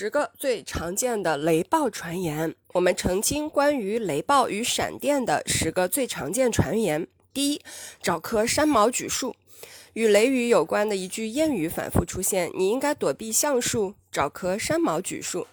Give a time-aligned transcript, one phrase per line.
[0.00, 7.08] 十个最常见的雷暴传言，我们澄清关于雷暴与闪电的十个最常见传言。
[7.34, 7.60] 第一，
[8.00, 9.34] 找棵山毛榉树。
[9.94, 15.48] 与雷雨有关的一句谚语反复出现：“你应该躲避橡树，找棵山毛榉树。”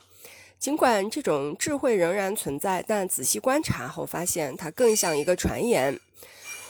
[0.60, 6.00] 尽管这种智慧仍然存在，但仔细观察后发现，它更像一个传言。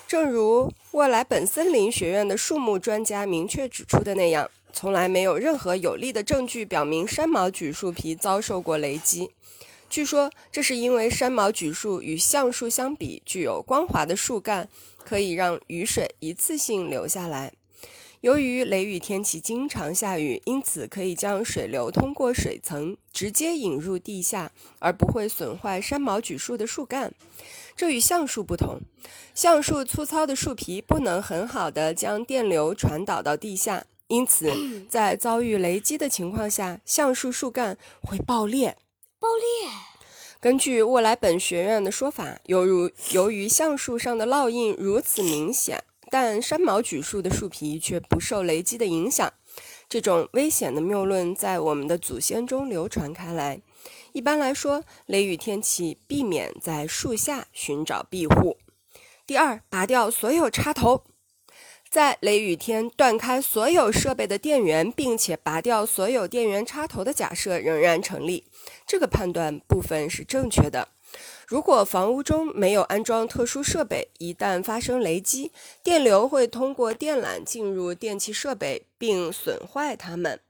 [0.07, 4.50] 正如沃莱本森林学院的树木专家明确指出的那样。
[4.76, 9.32] 从来没有任何有力的证据表明山毛榉树皮遭受过雷击。
[9.89, 14.68] 据说，这是因为山毛榉树与橡树相比，具有光滑的树干，
[15.06, 17.54] 可以让雨水一次性流下来。
[18.20, 27.14] 由于雷雨天气经常下雨，因此可以将水流通过水层直接引入地下，而不会损坏山毛榉树的树干。
[27.78, 28.82] 这与橡树不同，
[29.34, 33.86] 橡树粗糙的树皮不能很好的将电流传导到地下。
[34.08, 34.52] 因此，
[34.89, 38.78] 在遭遇雷击的情况下，橡树树干会爆裂。
[39.19, 39.72] 爆裂。
[40.39, 49.34] 根据沃莱本学院的说法，由如由于橡树上的烙印如此明显，但山毛榉树的树皮却不受雷击的影响，
[49.89, 53.62] 这种危险的谬论在我们的祖先中流传开来。
[54.14, 58.58] 一般来说，雷雨天气避免在树下寻找庇护。
[59.25, 61.03] 第二，拔掉所有插头。
[61.96, 68.44] 在雷雨天断开所有设备的电源，并且拔掉所有电源插头的假设仍然成立。
[68.86, 70.90] 这个判断部分是正确的。
[71.48, 80.42] 如果房屋中没有安装特殊设备，一旦发生雷击，电流会通过电缆进入电气设备并损坏它们。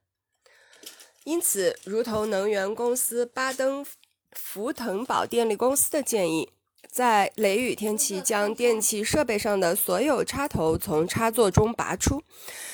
[1.26, 3.86] 因此，如同能源公司巴登
[4.32, 6.50] 福腾堡电力公司的建议。
[6.90, 12.24] 在雷雨天气，将电器设备上的所有插头从插座中拔出。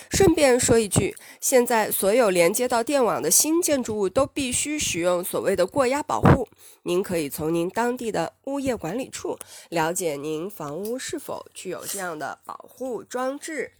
[0.09, 6.49] 顺便说一句，现在所有连接到电网的新建筑物都必须使用所谓的过压保护。
[6.83, 9.37] 您可以从您当地的物业管理处
[9.69, 13.73] 了解您房屋是否具有这样的保护装置。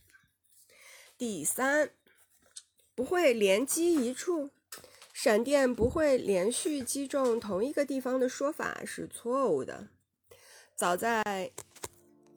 [1.18, 1.90] 第三，
[2.96, 4.52] 不会连击一处，
[5.12, 9.90] 闪电不会连续击中同一个地方的说法是错误的。
[10.81, 11.22] 早在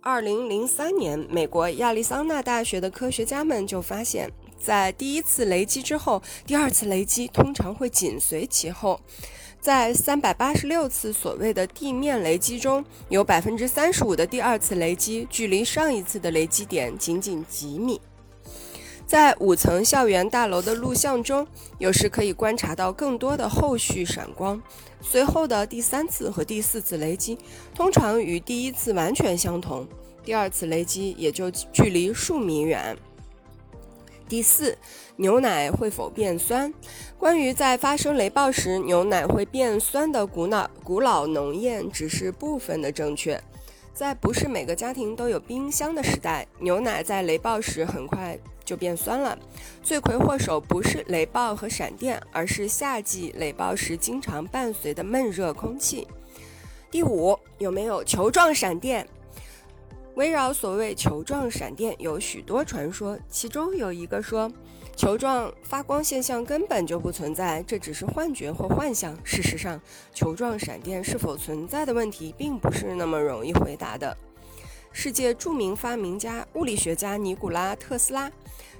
[0.02, 9.00] 二零零三年，美国亚利桑那大学的科学家们就发现，在第一次雷击之后，第二次雷击通常会紧随其后。
[9.62, 17.98] 在三百八十六次所谓的地面雷击中，有百分之三十五的第二次雷击距离上一次的雷击点仅仅几米。
[19.06, 21.46] 在五层校园大楼的录像中，
[21.78, 24.60] 有时可以观察到更多的后续闪光。
[25.00, 27.38] 随后的第三次和第四次雷击
[27.74, 29.86] 通常与第一次完全相同，
[30.24, 32.96] 第二次雷击也就距离数米远。
[34.26, 34.76] 第四，
[35.16, 36.72] 牛奶会否变酸？
[37.18, 43.40] 关于在发生雷暴时牛奶会变酸的古老古老农谚，只是部分的正确。
[43.94, 49.38] 在不是每个家庭都有冰箱的时代，牛奶在雷暴时很快就变酸了。
[49.84, 56.08] 罪魁祸首不是雷暴和闪电，而是夏季雷暴时经常伴随的闷热空气。
[56.90, 59.06] 第五，有没有球状闪电？
[60.16, 64.50] 围绕所谓球状闪电有许多传说，其中有一个说。
[64.96, 69.16] 球状发光现象根本就不存在，这只是幻觉或幻象。
[69.24, 69.80] 事实上，
[70.12, 74.16] 球状闪电是否存在的问题，并不是那么容易回答的。
[74.92, 78.30] 世界著名发明家、物理学家尼古拉·特斯拉，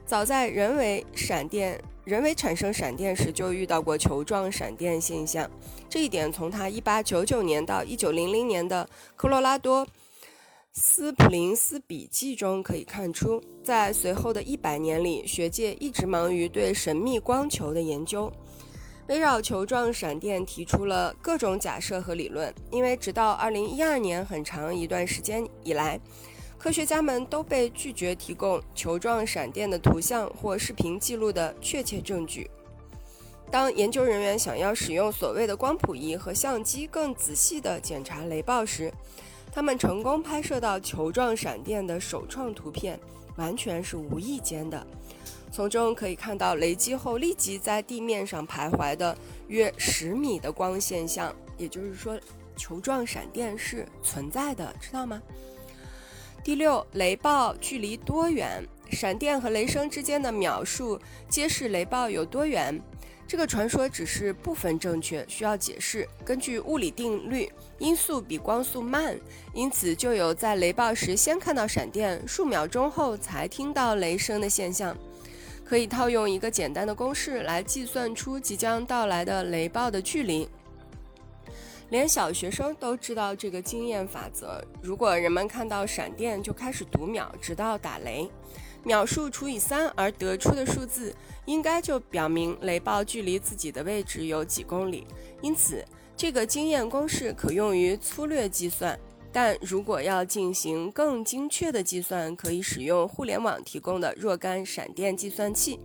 [0.07, 5.51] 早在人为闪电、人为产生闪电时就遇到过球状闪电现象。
[5.91, 9.87] 这一点从他1899年到1900年的科罗拉多。
[10.77, 18.29] 斯普林斯笔记中可以看出，在随后的一百年里，学界一直忙于对神秘光球的研究，
[19.07, 22.53] 围绕球状闪电提出了各种假设和理论。
[22.73, 26.01] 因为直到二零一二年很长一段时间以来，
[26.59, 32.51] 科学家们都被拒绝提供球状闪电的图像或视频记录的确切证据。
[33.49, 38.93] 当研究人员想要使用所谓的光谱仪和相机更仔细地检查雷暴时，
[39.55, 42.99] 他们成功拍摄到球状闪电的首创图片，
[43.37, 44.85] 完全是无意间的。
[45.53, 49.17] 从中可以看到雷击后立即在地面上徘徊的
[49.47, 52.19] 约十米的光现象，也就是说，
[52.57, 55.23] 球状闪电是存在的，知道吗？
[56.43, 58.61] 第六，雷暴距离多远？
[58.91, 60.99] 闪电和雷声之间的秒数
[61.29, 62.83] 揭示雷暴有多远。
[63.27, 66.07] 这个传说只是部分正确，需要解释。
[66.25, 69.19] 根据物理定律，音速比光速慢，
[69.53, 74.97] 因此就有在雷暴时先看到闪电，数秒钟后才听到雷声的现象。
[75.65, 80.47] 可以套用一个简单的公式来计算出即将到来的雷暴的距离。
[81.89, 84.63] 连小学生都知道这个经验法则。
[84.83, 88.29] 如果人们看到闪电就开始读秒，直到打雷，
[88.85, 91.15] 秒数除以三而得出的数字，
[91.47, 95.07] 应该就表明雷暴距离自己的位置有几公里。
[95.41, 95.85] 因此，
[96.17, 98.99] 这个经验公式可用于粗略计算。
[99.33, 105.81] 但如果要进行更精确的计算，可以使用互联网提供的若干闪电计算器。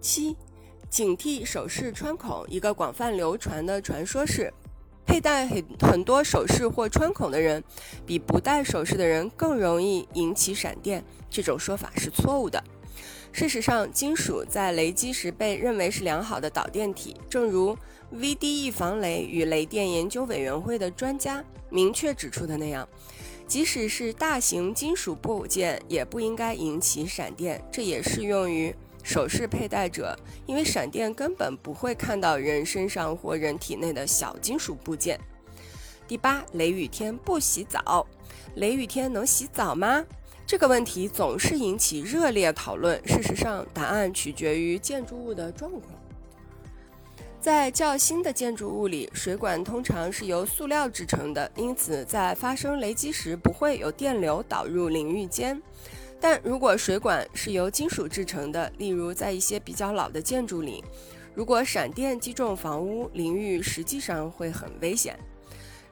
[0.00, 0.34] 七，
[0.88, 2.42] 警惕首饰穿孔。
[2.48, 4.50] 一个广泛流传的传说是，
[5.08, 7.64] 佩戴很很多首饰或穿孔的人，
[8.04, 11.02] 比不戴首饰的人更容易引起闪电。
[11.30, 12.62] 这种说法是错误的。
[13.32, 17.76] 事实上，金属在雷击时被认为是良好的导电体，正如。
[18.10, 22.88] VDE 防雷与雷电研究委员会的专家明确指出的那样，
[23.46, 27.62] 即使是大型金属部件也不应该引起闪电。
[27.70, 28.74] 这也适用于
[29.08, 30.14] 首饰佩戴者，
[30.44, 35.18] 因为闪电根本不会看到人身上或人体内的小金属部件。
[36.06, 38.06] 第八，雷雨天不洗澡。
[38.56, 40.04] 雷雨天能洗澡吗？
[40.46, 43.00] 这个问题总是引起热烈讨论。
[43.08, 45.84] 事实上，答案取决于建筑物的状况。
[47.40, 55.62] 在较新的建筑物里，水管通常是由塑料制成的，因此在发生雷击时不会有电流导入淋浴间。
[56.20, 60.84] 但如果水管是由金属制成的，例如在一些比较老的建筑里，
[61.34, 65.18] 如果闪电击中房屋，淋浴实际上会很危险。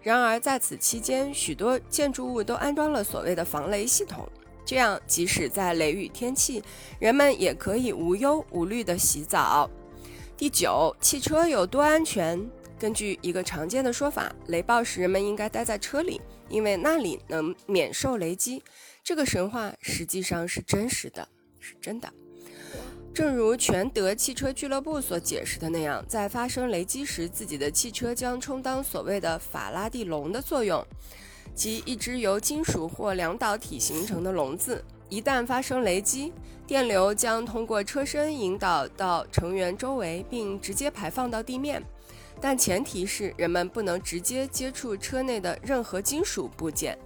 [0.02, 4.28] 然而在此期间，许多建筑物都安装了所谓的防雷系统，
[4.64, 6.62] 这样即使在雷雨天气，
[6.98, 9.70] 人们也可以无忧无虑地洗澡。
[10.36, 12.44] 第九，汽车有多安全？
[12.78, 18.62] 根据一个常见的说法，雷暴时人们应该待在车里，因为那里能免受雷击。
[19.06, 21.28] 这个神话实际上是真实的，
[21.60, 22.12] 是真的。
[23.14, 30.84] 正如全德汽车俱乐部所解释的那样，在发生雷击时，自己的汽车将充当所谓的法拉第笼的作用，
[31.54, 34.84] 即一只由金属或两导体形成的笼子。
[35.08, 36.32] 一旦发生雷击，
[36.66, 41.80] 电流将通过车身引导到成员周围，并直接排放到地面。
[42.40, 46.98] 但前提是人们不能直接接触车内的任何金属部件。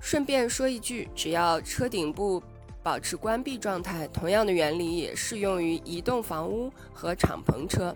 [0.00, 2.42] 顺便说一句，只要车顶部
[2.82, 7.94] 保持关闭状态，同样的原理也适用于移动房屋和敞篷车。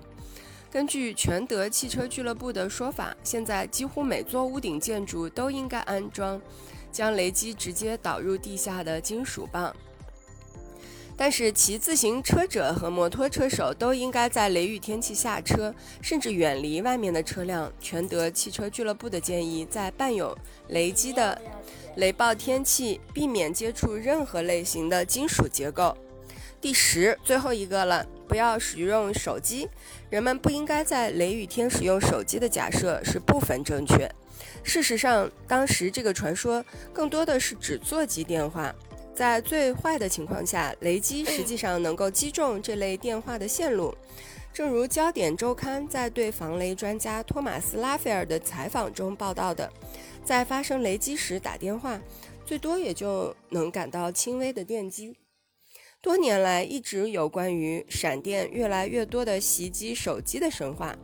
[0.70, 6.40] 根据全德汽车俱乐部的说法，现在几乎每座屋顶建筑都应该安装。
[6.92, 9.74] 将雷击直接导入地下的金属棒，
[11.16, 17.72] 但是骑自行车者和摩托车手都应该在雷雨天气下车，甚至远离外面的车辆。
[17.81, 20.37] 全德汽车俱乐部的建议，在伴有
[20.69, 21.40] 雷击的
[21.96, 25.96] 雷暴天气，避免接触任何类型的金属结构。
[26.61, 29.69] 第十，最后一个了，不要使用手机。
[30.10, 34.10] 人们不应该在雷雨天使用手机的假设是部分正确。
[34.62, 38.75] 事实上，当时这个传说更多的是指座机电话。
[39.14, 43.94] 在最坏的情况下，雷击实 际上能够击中这类电话的线路。
[44.52, 49.72] 正如《焦点周刊》在对防雷专家托马斯·拉斐尔的采访中报道的，
[50.25, 52.00] 在发生雷击时打电话，
[52.44, 55.17] 最多也就能感到轻微的电击。
[56.00, 60.94] 多年来，一直有关于闪电越来越多的袭击手机的神话。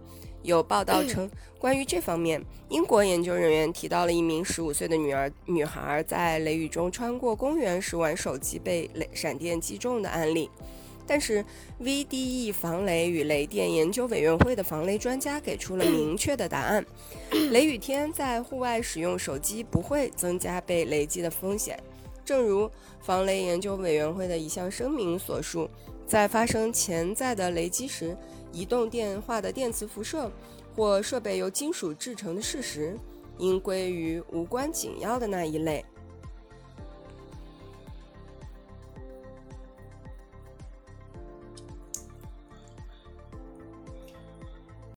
[0.43, 10.49] 有报道称，关于这方面，英国研究人员提到了一名十五岁的女儿女孩在雷雨中穿过公园时玩手机被雷闪电击中的案例。
[11.06, 11.44] 但是
[11.82, 16.87] ，VDE 防雷与雷电研究委员会的防雷专家给出了明确的答案：
[17.51, 21.77] 雷雨天在户外使用手机不会增加被雷击的风险。
[22.25, 22.70] 正如
[23.01, 25.69] 防雷研究委员会的一项声明所述，
[26.10, 28.17] 在发生潜在的雷击时。
[28.52, 30.29] 移动电话的电磁辐射
[30.74, 32.98] 或设备由金属制成的事实，
[33.38, 35.84] 应归于无关紧要的那一类。